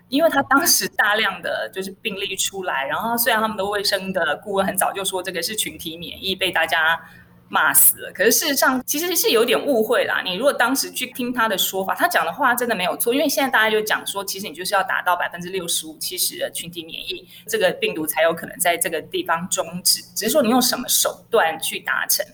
[0.09, 6.99] 因为他当时大量的就是病例出来，然后虽然他们的卫生的顾问很早就说这个是群体免疫，被大家
[7.49, 10.21] 骂死了，可是事实上其实是有点误会啦。
[10.23, 13.13] 你如果当时去听他的说法，他讲的话真的没有错。
[13.13, 20.01] 因为现在大家就讲说，其实你就是要达到百分之六十五、七十的群体免疫，这个病毒才有可能在这个地方终止。
[20.15, 22.25] 只是说你用什么手段去达成。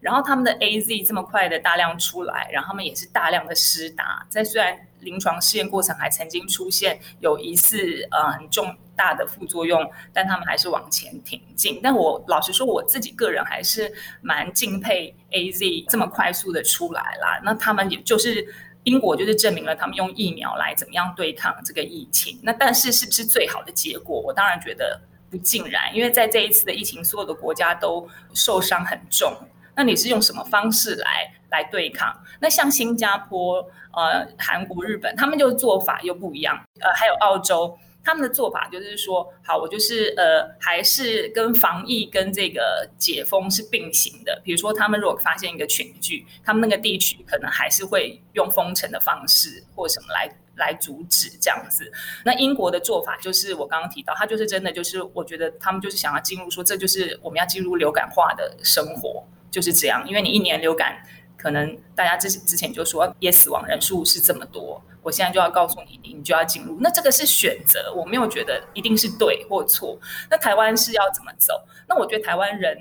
[0.00, 11.80] 然后他们的 A Z 这么快的大量出来，然后他们也是大量的施打，在虽然临床试验过程还曾经出现有疑似呃很重大的副作用，但他们还是往前挺进。
[11.82, 17.40] 但我老实说，我自己个人还是蛮敬佩 A Z 这么快速的出来啦。
[17.44, 18.46] 那他们也就是
[18.84, 22.38] 英国就是证明了他们用疫苗来怎么样对抗这个疫情。
[22.42, 24.20] 那但是是不是最好的结果？
[24.20, 29.32] 我当然觉得不尽然，因为在这一次的疫情，所有的国家都受伤很重。
[29.76, 32.12] 那你是用什么方式来来对抗？
[32.40, 33.64] 那像新加坡、
[34.06, 36.62] 呃、韩国、日本，他们就做法又不一样。
[36.80, 44.40] 呃，还有澳洲，他们的做法就是说，好，我就是呃，还是跟防疫跟这个解封是并行的。
[44.44, 51.92] 比如说，他们如果发现一个群聚，他们那个地区可能还是会用封城的方式或什么来来阻止这样子。
[52.24, 59.24] 那英国的做法就是我刚刚提到，他就是真的就是我觉得他们就是想要进入说，这就是我们要进入流感化的生活。
[59.50, 61.02] 就是这样，因为你一年流感，
[61.38, 66.76] 可能大家之之前就说，也死亡人数是这么多，我现在就要告诉你，你就要进入。
[66.80, 69.96] 那这个是选择，我没有觉得一定是对或错。
[70.28, 71.54] 那台湾是要怎么走？
[71.86, 72.76] 那我觉得台湾人，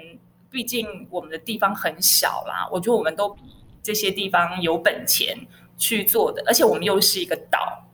[0.49, 3.41] 毕竟我们的地方很小啦，我觉得我们都比
[3.83, 5.37] 这些地方有本钱
[5.77, 7.87] 去做的，而且我们又是一个岛，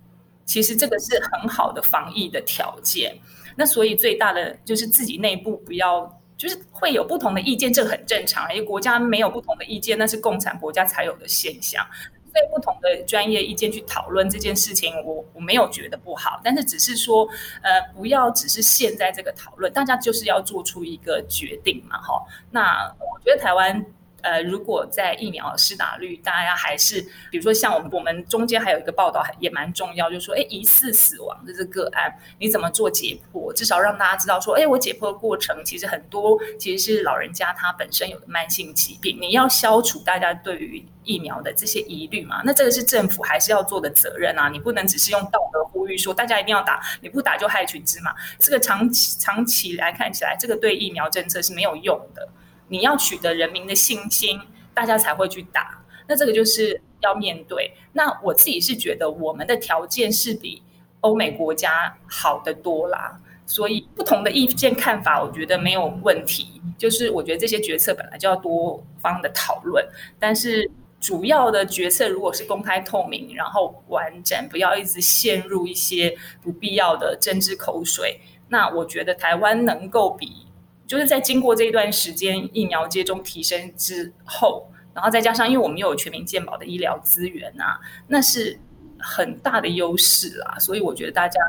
[0.45, 3.13] 其实这个是很好的防疫的条件。
[3.57, 6.19] 那所以最大的就是自己内部不要。
[6.37, 8.53] 就是会有不同的意见，这很正常。
[8.53, 11.85] 因为国家没有不同的意见，那是共产国家才有的现象。
[12.31, 17.27] 所以不同的专业意见去讨论这件事情，我我没有觉得不好，但是只是说，
[17.61, 22.25] 呃，不要只是现在这个讨论，大家就是要做出一个决定嘛，哈。
[22.51, 23.85] 那我觉得台湾。
[24.23, 33.51] 呃，如果在疫苗施打率，大家还是，比如说像我们我们中间还有一个报道也蛮重要，就是说，哎，疑似死亡的这个案，你怎么做解剖？
[33.53, 42.41] 至少让大家知道说，哎，我解剖的过程其实很多其实是老人家他本身有的慢性疾病，你要消除大家对于疫苗的这些疑虑嘛？
[42.45, 44.47] 那这个是政府还是要做的责任啊？
[44.47, 48.15] 你不能只是用道德呼吁说大家一定要打，你不打就害群之马。
[48.39, 52.25] 这个长期长期来看起来，这个对疫苗政策是没有用的。
[52.67, 54.39] 你要取得人民的信心，
[54.73, 55.83] 大家才会去打。
[56.07, 57.73] 那这个就是要面对。
[57.93, 60.61] 那我自己是觉得我们的条件是比
[61.01, 63.19] 欧美国家好的多啦。
[63.45, 66.61] 所以不同的意见看法，我觉得没有问题。
[66.77, 69.85] 就是我觉得这些决策本来就要多方的讨论，
[70.17, 80.47] 但是主要的决策如果是公开透明，然后完整，不要一直陷入一些不必要的政治口水，那我觉得台湾能够比。
[80.85, 88.59] 就是在经过这一段时间疫苗接种提升之后，然后再加上因为我们又有全民健保的医疗资源啊，那是
[88.99, 90.57] 很大的优势啦。
[90.59, 91.39] 所以我觉得大家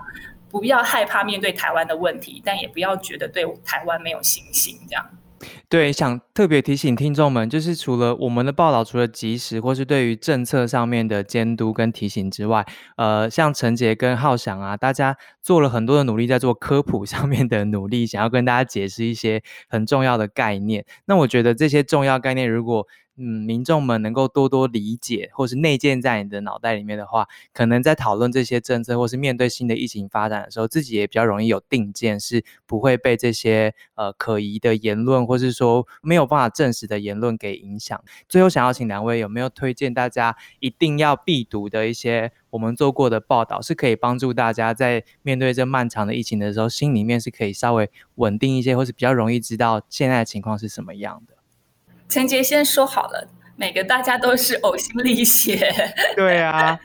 [0.49, 5.05] 不要害怕面对台湾的问题，但也不要觉得对台湾没有信心这样。
[5.69, 12.65] 对，想特别提醒听众们，就是除了我们的报道，除了及时或是对于政策上面的监督跟提醒之外，
[12.97, 20.87] 呃，像陈杰跟浩翔啊，大家做了很多的努力，在做科普上面的努力，想要跟大家解释一些很重要的概念。
[21.07, 22.87] 那我觉得这些重要概念，如果
[23.17, 38.03] 嗯，民众们能够多多理解，或是内建在你的脑袋里面的话，可能在讨论这些政策，或是面对新的疫情发展的时候，自己也比较容易有定见，是不会被这些呃可疑的言论，或是说没有办法证实的言论给影响。
[38.29, 51.35] 最后，想要请两位有没有推荐大家一定要必读的一些我们做过的报道，是可以帮助大家在面对这漫长的疫情的时候，心里面是可以稍微稳定一些，或是比较容易知道现在的情况是什么样的。
[52.15, 55.75] 陈杰先说好了，每个大家都是呕心沥血。
[56.15, 56.79] 对啊，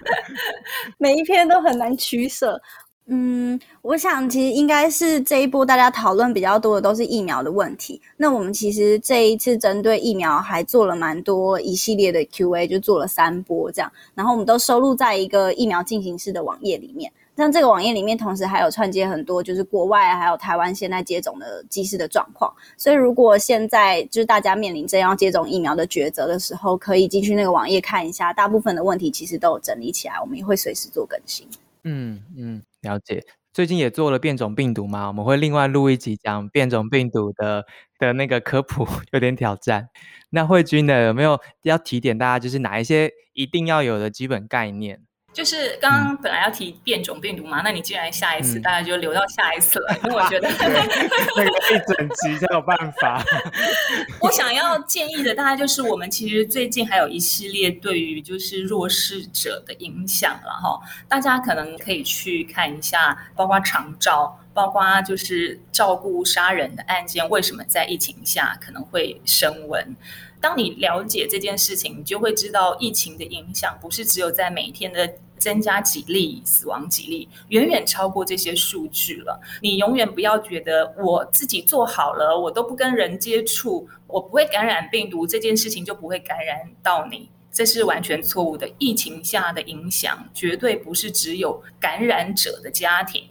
[0.98, 2.60] 每一篇都很难取舍。
[3.06, 8.02] 嗯，我想其实应该是这一波大家讨论比较多的都是疫苗的问题。
[8.18, 17.12] 那我们其实这一次针对疫苗还做了蛮多一系列的 Q&A，就做了三波这样，然后我们都收录在一个疫苗进行式的网页里面。
[17.40, 22.54] 像这个网页里面，同时还有串接很多，就是国外还有台湾现在接种的机式的状况。
[22.76, 31.48] 所以，如果现在就是大家面临正要接种疫苗的抉择的时候，可以进去那个网页看一下，大部分的问题其实都有整理起来，我们也会随时做更新。
[31.86, 33.24] 嗯嗯，了解。
[33.54, 37.66] 最近也做了变种病毒嘛，我们会另外录一集讲变种病毒的
[37.98, 39.90] 的那个科普， 有点挑战。
[40.30, 45.02] 那慧君呢，有没有要提点大家，就是哪一些一定要有的基本概念？
[45.32, 53.24] 就是刚刚本来要提变种病毒嘛，那你既然下一次，大家就留到下一次了， 因为我觉得那个一整集才有办法。
[54.20, 69.96] 我想要建议的，大概就是我们其实最近还有一系列对于就是弱势者的影响了哈，大家可能可以去看一下，包括长照，包括就是照顾杀人的案件，为什么在疫情下可能会升温。
[70.42, 79.40] 当你了解这件事情，你就会知道疫情的影响不是只有在每天的增加几例死亡几例，远远超过这些数据了。
[79.62, 88.70] 你永远不要觉得我自己做好了，我都不跟人接触，我不会感染病毒，这件事情就不会感染到你，这是完全错误的。
[88.78, 93.24] 疫情下的影响绝对不是只有感染者的家庭，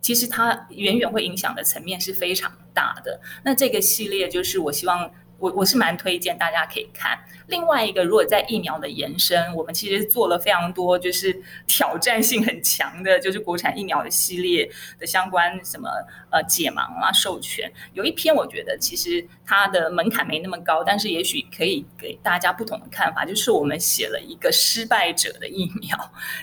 [0.00, 3.20] 其实它远远会影响的层面是非常大的。
[3.44, 5.10] 那这个系列就是我希望。
[5.38, 7.18] 我我是蛮推荐大家可以看。
[7.48, 14.68] 另外一个，如果在疫苗的延伸，我们其实做了非常多，就是挑战性很强的，就是国产疫苗的系列
[14.98, 15.88] 的相关什么
[16.30, 17.70] 呃解盲啊、授权。
[17.92, 23.24] 有一篇我觉得其实它的门槛没那么高，但是也许可以给大家不同的看法。
[23.24, 25.96] 就是我们写了一个失败者的疫苗。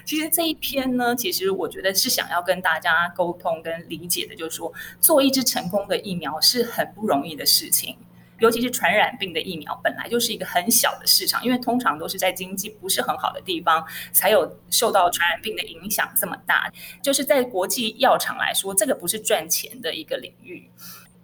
[0.05, 4.71] 其实这一篇呢，其实我觉得是想要跟大家沟通跟理解的，就是说
[5.01, 7.97] 做一支成功的疫苗是很不容易的事情。
[8.43, 13.81] 尤其是传染病的疫苗，本来就是一个很小的市场，因为通常都是在经济不是很好的地方
[14.11, 16.69] 才有受到传染病的影响这么大。
[17.01, 20.69] 就是在国际药厂来说，这个不是赚钱的一个领域，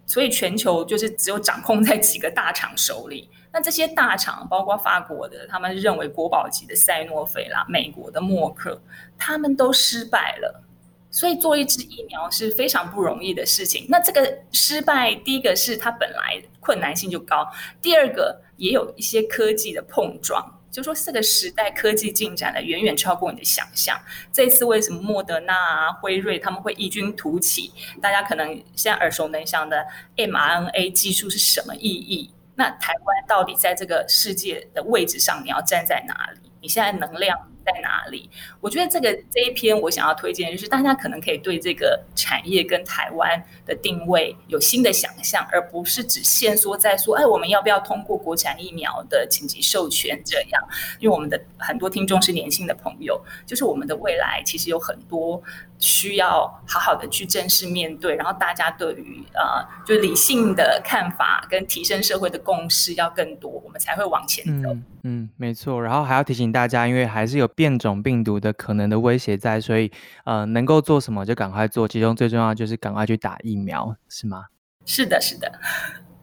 [0.05, 3.29] 所以全球就是只有掌控在几个大厂手里。
[3.51, 8.81] 那这些大厂，包括法国的，他们认为国宝级的赛诺菲啦，美国的默克，
[9.17, 10.63] 他们都失败了。
[11.11, 13.85] 所以做一支疫苗是非常不容易的事情。
[13.89, 17.47] 那这个失败，第一个是它本来困难性就高，
[17.81, 20.55] 第二个也有一些科技的碰撞。
[20.71, 23.99] 就说这个时代科技进展的远远超过你的想象。
[24.31, 27.73] 这次为什么莫德纳啊、辉瑞他们会异军突起？
[27.99, 29.83] 大家可能现在耳熟能详的
[30.15, 32.31] mRNA 技术是什么意义？
[32.53, 36.51] 那台湾到底在这个世界的位置上，你要站在哪里？
[36.61, 37.35] 你现在能量？
[37.73, 38.29] 在哪里？
[38.59, 50.63] 我觉得这个这一篇我想要推荐，就是大家可能可以对这个产业跟台湾的定位有新的想象，而不是只限缩在说，哎，我们要不要通过国产疫苗的紧急授权这样？
[50.99, 55.41] 因为我们的很多听众是年轻的朋友，就是我们的未来其实有很多
[55.79, 64.69] 需要好好的去正式面对，然后大家对于呃，就理性的看法跟提升社会的共识要更多，我们才会往前走。
[65.03, 65.81] 嗯，没错。
[65.81, 67.49] 然后还要提醒大家，因为还是有。
[67.55, 69.91] 变种病毒的可能的威胁在，所以
[70.23, 71.85] 呃，能够做什么就赶快做。
[71.85, 74.45] 其中最重要就是赶快去打疫苗，是吗？
[74.85, 75.51] 是的，是的。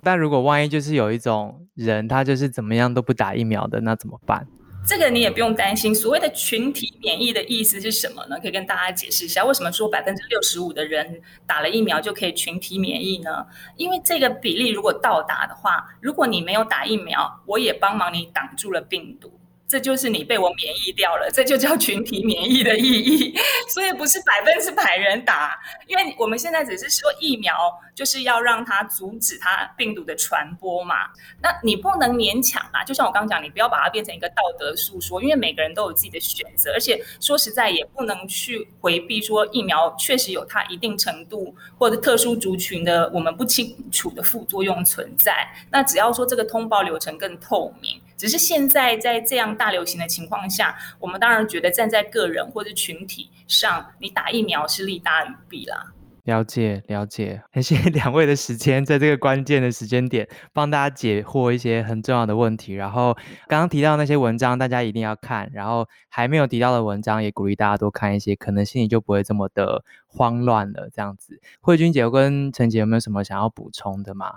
[0.02, 4.46] 但如果万一就是有一种人，他就是怎么样都不打疫苗的，那怎么办？
[4.86, 5.92] 这个你也不用担心。
[5.92, 8.38] 所谓的群体免疫的意思是什么呢？
[8.40, 13.44] 可以跟大家解释一下，为什么说百分之六十五的人打了疫苗就可以群体免疫呢？
[13.76, 19.32] 因为这个比例如果到达的话，如果你没有打疫苗，我也帮忙你挡住了病毒。
[19.68, 23.34] 这就是你被我免疫掉了，这就叫群体免疫的意义。
[23.68, 27.52] 所以不是百分之百人打，因为我们现在只是说疫苗
[27.94, 30.94] 就是要让它阻止它病毒的传播嘛。
[31.42, 45.46] 那你不能勉强啊，就像我刚刚讲，你不要把它变成一个道德诉说，因为每个人都有自己的选择，而且说实在也不能去回避说疫苗确实有它一定程度或者特殊族群的我们不清楚的副作用存在。
[45.70, 48.00] 那只要说这个通报流程更透明。
[48.16, 55.92] 只是现在在这样大流行的情况下，我们当然觉得站在个人或者群体上，你打疫苗是利大于弊啦。
[56.24, 62.74] 了解了解，感谢 两位的时间，在这个关键的时间点帮大家解惑一些很重要的问题。
[62.74, 65.48] 然后刚刚提到那些文章，大家一定要看。
[65.52, 70.90] 然后还没有提到的文章，也鼓励大家多看一些，可能心里就不会这么的慌乱了。
[70.92, 74.32] 这样子，慧君姐跟陈姐有没有什么想要补充的吗？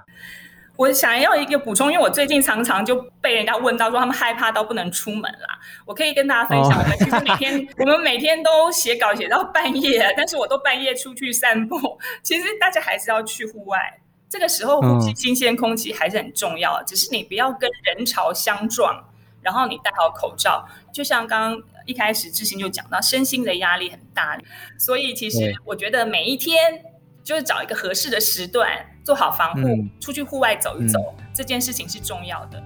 [0.79, 5.59] 我想要一个补充，因为我最近常常就被人家问到说他们害怕到不能出门啦。
[5.85, 11.99] 我可以跟大家分享，我们其实每天 我们每天都写稿写到半夜，但是我都半夜出去散步。
[12.23, 13.99] 其实大家还是要去户外，
[14.29, 16.81] 这个时候呼吸新鲜空气还是很重要。
[16.83, 19.03] 只是你不要跟人潮相撞，
[19.41, 20.65] 然后你戴好口罩。
[20.93, 24.39] 就像刚刚一开始志兴就讲到，身心的压力很大，
[24.77, 26.85] 所以其实我觉得每一天。
[27.21, 28.71] 就是找一个合适的时段，
[29.03, 30.99] 做好防护，出去户外走一走，
[31.33, 32.61] 这件事情是重要的。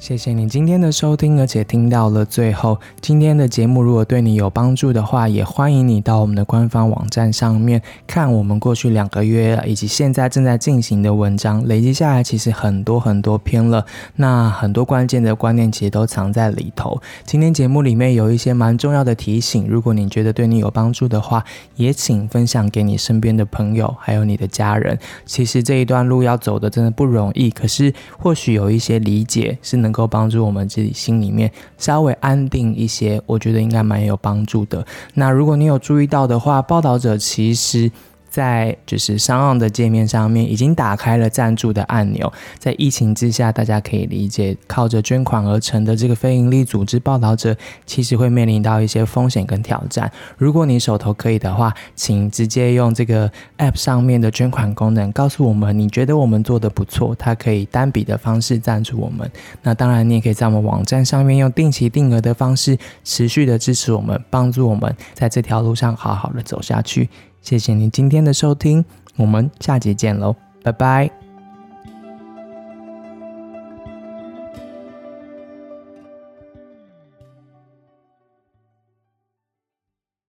[0.00, 2.78] 谢谢你今天的收听，而且听到了最后。
[3.00, 13.84] 今天的节目如果对你有帮助的话，也欢迎你到我们的官方网站上面看我们过去两个月以及现在正在进行的文章，累积下来其实很多很多篇了。
[14.14, 17.02] 那很多关键的观念其实都藏在里头。
[17.24, 21.44] 今天节目里面有一些蛮重要的提醒，如果你觉得对你有帮助的话，
[21.74, 24.96] 也请分享给你身边的朋友，还有你的家人。
[25.26, 29.87] 其实这一段路要走的真的不容易，可是或许有一些理解是能。
[29.88, 34.84] 能够帮助我们自己心里面稍微安定一些，我觉得应该蛮有帮助的。
[35.14, 37.90] 那如果你有注意到的话，报道者其实。
[38.28, 42.32] 在就是商岸的界面上面已经打开了赞助的按钮。
[42.58, 47.56] 在疫情之下，大家可以理解，靠着捐款而成的这个非营利组织报道者，
[47.86, 50.10] 其实会面临到一些风险跟挑战。
[50.36, 59.30] 如果你手头可以的话，请直接用这个 App 上面的捐款功能，告诉我们你觉得我们做的不错，它可以单笔的方式赞助我们。
[59.62, 67.08] 那当然，你也可以在我们网站上面用定期定额的方式，持续的支持我们，帮助我们在这条路上好好的走下去。
[67.40, 68.84] 谢谢您今天的收听，
[69.16, 71.27] 我们下集见喽，拜拜。